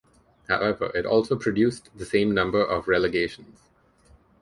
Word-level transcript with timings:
However, 0.47 0.89
it 0.95 1.05
also 1.05 1.35
produced 1.35 1.95
the 1.95 2.05
same 2.05 2.33
number 2.33 2.65
of 2.65 2.85
relegations. 2.87 3.59